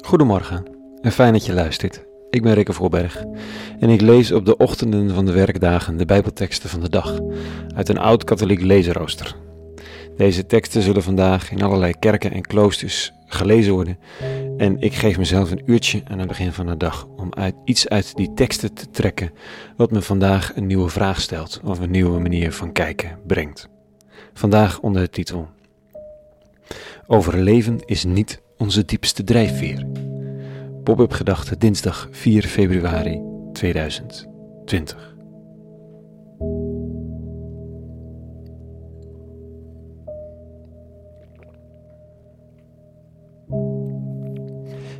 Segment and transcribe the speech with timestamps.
[0.00, 0.64] Goedemorgen
[1.00, 2.04] en fijn dat je luistert.
[2.30, 3.24] Ik ben Rikke Voorberg
[3.78, 7.18] en ik lees op de ochtenden van de werkdagen de Bijbelteksten van de dag
[7.74, 9.36] uit een oud-katholiek lezenrooster.
[10.16, 13.98] Deze teksten zullen vandaag in allerlei kerken en kloosters gelezen worden
[14.56, 17.88] en ik geef mezelf een uurtje aan het begin van de dag om uit, iets
[17.88, 19.32] uit die teksten te trekken
[19.76, 23.68] wat me vandaag een nieuwe vraag stelt of een nieuwe manier van kijken brengt.
[24.34, 25.48] Vandaag onder de titel
[27.06, 29.86] Overleven is niet onze diepste drijfveer.
[30.84, 35.16] Pop-up gedachte dinsdag 4 februari 2020.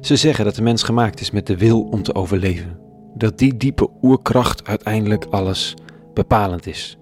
[0.00, 2.78] Ze zeggen dat de mens gemaakt is met de wil om te overleven.
[3.14, 5.74] Dat die diepe oerkracht uiteindelijk alles
[6.14, 6.98] bepalend is.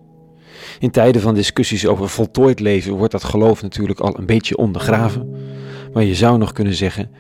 [0.78, 5.34] In tijden van discussies over voltooid leven wordt dat geloof natuurlijk al een beetje ondergraven.
[5.96, 7.10] Maar je zou nog kunnen zeggen: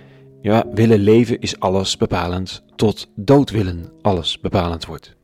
[0.40, 5.16] ja, willen leven is alles bepalend, tot dood willen alles bepalend wordt.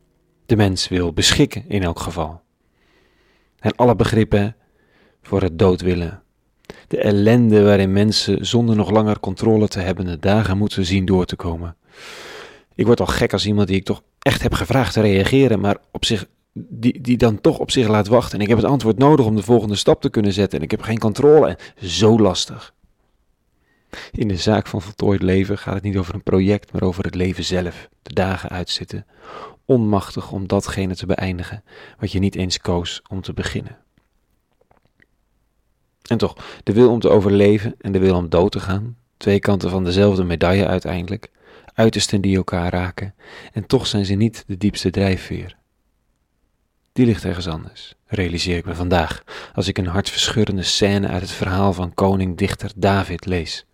[0.47, 2.41] De mens wil beschikken in elk geval.
[3.59, 4.57] En alle begrippen
[5.23, 6.23] voor het dood willen.
[6.89, 11.25] De ellende waarin mensen zonder nog langer controle te hebben de dagen moeten zien door
[11.25, 11.77] te komen.
[12.75, 15.77] Ik word al gek als iemand die ik toch echt heb gevraagd te reageren, maar
[15.91, 18.39] op zich die, die dan toch op zich laat wachten.
[18.39, 20.59] En ik heb het antwoord nodig om de volgende stap te kunnen zetten.
[20.59, 21.47] En ik heb geen controle.
[21.47, 22.75] En zo lastig.
[24.13, 27.15] In de zaak van voltooid leven gaat het niet over een project, maar over het
[27.15, 27.89] leven zelf.
[28.03, 29.07] De dagen uitzitten.
[29.65, 31.65] Onmachtig om datgene te beëindigen
[31.99, 33.79] wat je niet eens koos om te beginnen.
[36.03, 39.39] En toch, de wil om te overleven en de wil om dood te gaan, twee
[39.39, 41.31] kanten van dezelfde medaille uiteindelijk,
[41.75, 43.15] uitersten die elkaar raken,
[43.53, 45.57] en toch zijn ze niet de diepste drijfveer
[46.93, 49.23] die ligt ergens anders, realiseer ik me vandaag,
[49.55, 53.67] als ik een hartverscheurende scène uit het verhaal van koning-dichter David lees.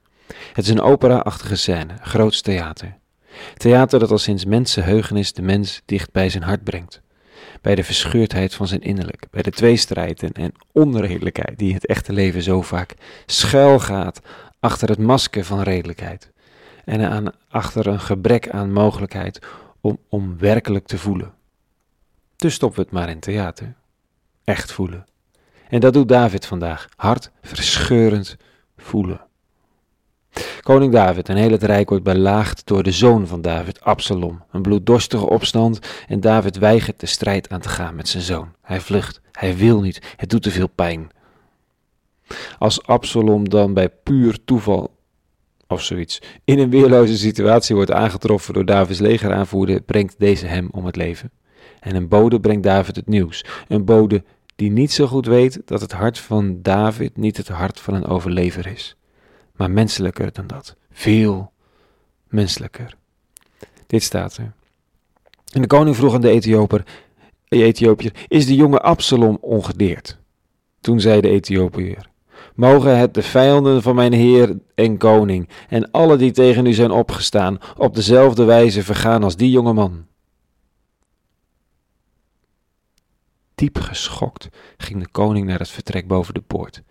[0.52, 2.96] Het is een opera-achtige scène, groots theater.
[3.56, 7.00] Theater dat al sinds mensenheugenis de mens dicht bij zijn hart brengt.
[7.60, 12.42] Bij de verscheurdheid van zijn innerlijk, bij de tweestrijd en onredelijkheid die het echte leven
[12.42, 12.94] zo vaak
[13.26, 14.20] schuil gaat
[14.60, 16.30] achter het masker van redelijkheid.
[16.84, 19.46] En aan, achter een gebrek aan mogelijkheid
[19.80, 21.34] om, om werkelijk te voelen.
[22.36, 23.74] Dus stoppen we het maar in theater.
[24.44, 25.06] Echt voelen.
[25.68, 26.88] En dat doet David vandaag.
[26.96, 28.36] Hart verscheurend
[28.76, 29.27] voelen.
[30.68, 34.42] Koning David, een heel het rijk wordt belaagd door de zoon van David, Absalom.
[34.50, 38.48] Een bloeddorstige opstand en David weigert de strijd aan te gaan met zijn zoon.
[38.62, 41.08] Hij vlucht, hij wil niet, het doet te veel pijn.
[42.58, 44.94] Als Absalom dan bij puur toeval
[45.66, 50.86] of zoiets in een weerloze situatie wordt aangetroffen door Davids legeraanvoerder, brengt deze hem om
[50.86, 51.30] het leven.
[51.80, 53.44] En een bode brengt David het nieuws.
[53.68, 54.24] Een bode
[54.56, 58.06] die niet zo goed weet dat het hart van David niet het hart van een
[58.06, 58.96] overlever is,
[59.58, 60.76] maar menselijker dan dat.
[60.90, 61.52] Veel
[62.28, 62.96] menselijker.
[63.86, 64.52] Dit staat er.
[65.52, 66.84] En de koning vroeg aan de Ethioper,
[67.48, 70.18] Ethiopiër, is de jonge Absalom ongedeerd?
[70.80, 72.10] Toen zei de Ethiopiër,
[72.54, 76.90] mogen het de vijanden van mijn heer en koning en alle die tegen u zijn
[76.90, 80.06] opgestaan op dezelfde wijze vergaan als die jonge man.
[83.54, 86.82] Diep geschokt ging de koning naar het vertrek boven de poort.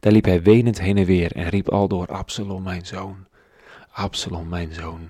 [0.00, 3.26] Daar liep hij wenend heen en weer en riep aldoor: Absalom, mijn zoon,
[3.92, 5.08] Absalom, mijn zoon.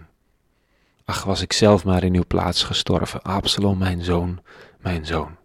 [1.05, 4.41] Ach, was ik zelf maar in uw plaats gestorven, Absalom, mijn zoon,
[4.79, 5.37] mijn zoon.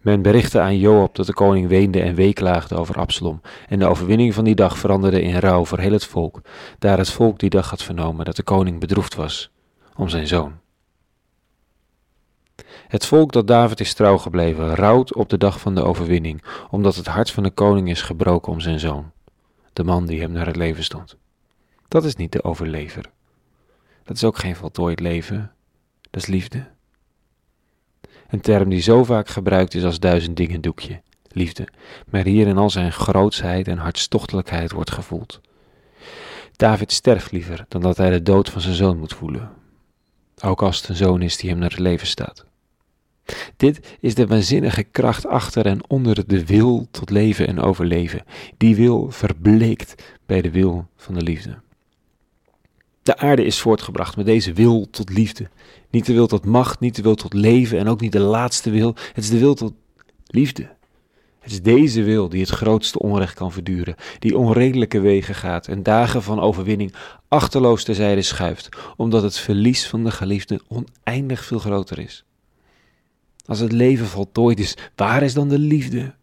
[0.00, 4.34] Men berichtte aan Joab dat de koning weende en weeklaagde over Absalom, en de overwinning
[4.34, 6.40] van die dag veranderde in rouw voor heel het volk,
[6.78, 9.50] daar het volk die dag had vernomen dat de koning bedroefd was
[9.96, 10.62] om zijn zoon.
[12.94, 16.94] Het volk dat David is trouw gebleven, rouwt op de dag van de overwinning, omdat
[16.94, 19.12] het hart van de koning is gebroken om zijn zoon,
[19.72, 21.16] de man die hem naar het leven stond.
[21.88, 23.10] Dat is niet de overlever.
[24.04, 25.52] Dat is ook geen voltooid leven,
[26.10, 26.66] dat is liefde.
[28.28, 31.68] Een term die zo vaak gebruikt is als duizend dingen doekje, liefde,
[32.10, 35.40] maar hier in al zijn grootsheid en hartstochtelijkheid wordt gevoeld.
[36.56, 39.52] David sterft liever dan dat hij de dood van zijn zoon moet voelen,
[40.42, 42.44] ook als het een zoon is die hem naar het leven staat.
[43.56, 48.24] Dit is de waanzinnige kracht achter en onder de wil tot leven en overleven.
[48.56, 49.94] Die wil verbleekt
[50.26, 51.62] bij de wil van de liefde.
[53.02, 55.48] De aarde is voortgebracht met deze wil tot liefde.
[55.90, 58.70] Niet de wil tot macht, niet de wil tot leven en ook niet de laatste
[58.70, 58.94] wil.
[59.12, 59.72] Het is de wil tot
[60.26, 60.68] liefde.
[61.40, 65.82] Het is deze wil die het grootste onrecht kan verduren, die onredelijke wegen gaat en
[65.82, 66.94] dagen van overwinning
[67.28, 72.24] achterloos terzijde schuift, omdat het verlies van de geliefde oneindig veel groter is.
[73.46, 76.14] Als het leven voltooid is, waar is dan de liefde?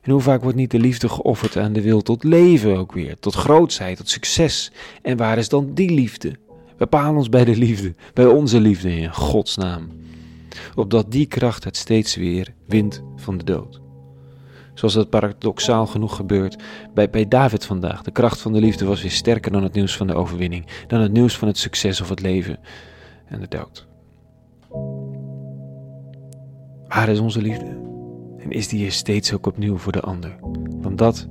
[0.00, 3.18] En hoe vaak wordt niet de liefde geofferd aan de wil tot leven ook weer,
[3.18, 4.72] tot grootheid, tot succes?
[5.02, 6.36] En waar is dan die liefde?
[6.76, 9.88] Bepalen ons bij de liefde, bij onze liefde in Gods naam.
[10.74, 13.80] Opdat die kracht het steeds weer wint van de dood.
[14.74, 16.62] Zoals dat paradoxaal genoeg gebeurt
[16.94, 18.02] bij, bij David vandaag.
[18.02, 21.00] De kracht van de liefde was weer sterker dan het nieuws van de overwinning, dan
[21.00, 22.58] het nieuws van het succes of het leven
[23.26, 23.90] en de dood.
[26.94, 27.80] Waar is onze liefde?
[28.38, 30.36] En is die er steeds ook opnieuw voor de ander?
[30.80, 31.28] Want dat,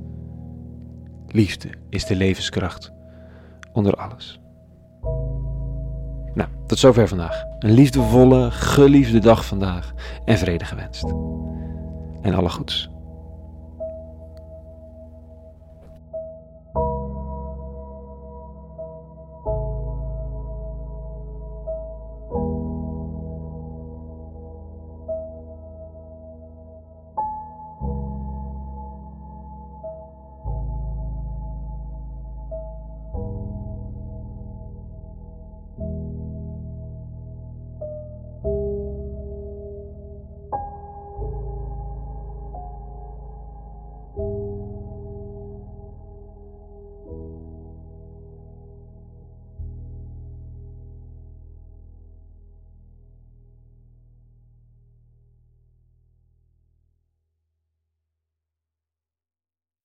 [1.28, 2.92] liefde, is de levenskracht
[3.74, 4.40] onder alles.
[6.34, 7.44] Nou, tot zover vandaag.
[7.60, 9.94] Een liefdevolle, geliefde dag vandaag
[10.26, 11.14] en vrede gewenst.
[12.22, 12.90] En alle goeds.